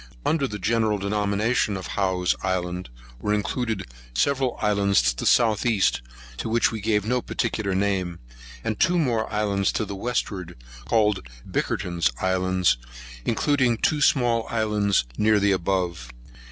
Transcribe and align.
Under 0.25 0.47
the 0.47 0.57
general 0.57 0.97
denomination 0.97 1.77
of 1.77 1.85
Howe's 1.85 2.35
Islands, 2.41 2.89
were 3.19 3.35
included 3.35 3.85
several 4.15 4.57
islands 4.59 4.99
to 5.03 5.15
the 5.15 5.25
south 5.27 5.63
east, 5.63 6.01
to 6.37 6.49
which 6.49 6.71
we 6.71 6.81
gave 6.81 7.05
no 7.05 7.21
particular 7.21 7.75
name, 7.75 8.17
and 8.63 8.79
two 8.79 8.97
more 8.97 9.31
islands 9.31 9.71
to 9.73 9.85
the 9.85 9.93
westward, 9.95 10.55
called 10.85 11.27
Bickerton's 11.47 12.09
Islands, 12.19 12.79
including 13.25 13.77
two 13.77 14.01
small 14.01 14.47
islands 14.49 15.05
near 15.19 15.39
the 15.39 15.51
above. 15.51 16.11